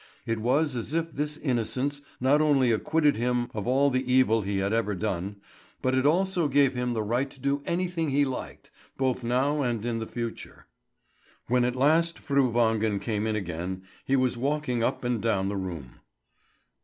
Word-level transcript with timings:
It 0.25 0.39
was 0.39 0.75
as 0.75 0.95
if 0.95 1.11
this 1.11 1.37
innocence 1.37 2.01
not 2.19 2.41
only 2.41 2.71
acquitted 2.71 3.17
him 3.17 3.51
of 3.53 3.67
all 3.67 3.91
the 3.91 4.11
evil 4.11 4.41
he 4.41 4.57
had 4.57 4.73
ever 4.73 4.95
done, 4.95 5.35
but 5.83 5.93
it 5.93 6.07
also 6.07 6.47
gave 6.47 6.73
him 6.73 6.95
the 6.95 7.03
right 7.03 7.29
to 7.29 7.39
do 7.39 7.61
anything 7.67 8.09
he 8.09 8.25
liked, 8.25 8.71
both 8.97 9.23
now 9.23 9.61
and 9.61 9.85
in 9.85 9.99
the 9.99 10.07
future. 10.07 10.65
When 11.45 11.63
at 11.63 11.75
last 11.75 12.17
Fru 12.17 12.49
Wangen 12.51 12.99
came 12.99 13.27
in 13.27 13.35
again, 13.35 13.83
he 14.03 14.15
was 14.15 14.37
walking 14.37 14.81
up 14.81 15.03
and 15.03 15.21
down 15.21 15.49
the 15.49 15.55
room. 15.57 15.99